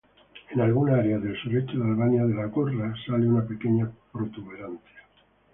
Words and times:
En 0.49 0.59
algunas 0.61 0.97
áreas 0.97 1.21
del 1.21 1.39
sureste 1.39 1.73
de 1.77 1.83
Albania, 1.83 2.25
de 2.25 2.33
la 2.33 2.45
gorra 2.45 2.91
sale 3.05 3.27
una 3.29 3.45
pequeña 3.45 3.87
protuberancia. 4.11 5.03